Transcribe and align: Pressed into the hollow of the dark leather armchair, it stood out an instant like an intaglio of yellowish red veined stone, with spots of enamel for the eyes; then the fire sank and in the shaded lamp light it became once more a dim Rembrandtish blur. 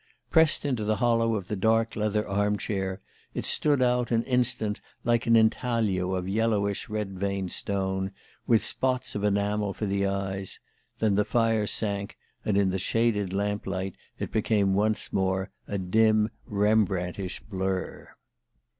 Pressed 0.31 0.65
into 0.65 0.83
the 0.83 0.95
hollow 0.95 1.35
of 1.35 1.47
the 1.47 1.55
dark 1.55 1.95
leather 1.95 2.27
armchair, 2.27 3.01
it 3.35 3.45
stood 3.45 3.83
out 3.83 4.09
an 4.09 4.23
instant 4.23 4.81
like 5.03 5.27
an 5.27 5.35
intaglio 5.35 6.15
of 6.15 6.27
yellowish 6.27 6.89
red 6.89 7.19
veined 7.19 7.51
stone, 7.51 8.09
with 8.47 8.65
spots 8.65 9.13
of 9.13 9.23
enamel 9.23 9.73
for 9.75 9.85
the 9.85 10.07
eyes; 10.07 10.59
then 10.97 11.13
the 11.13 11.23
fire 11.23 11.67
sank 11.67 12.17
and 12.43 12.57
in 12.57 12.71
the 12.71 12.79
shaded 12.79 13.31
lamp 13.31 13.67
light 13.67 13.93
it 14.17 14.31
became 14.31 14.73
once 14.73 15.13
more 15.13 15.51
a 15.67 15.77
dim 15.77 16.31
Rembrandtish 16.47 17.39
blur. 17.41 18.09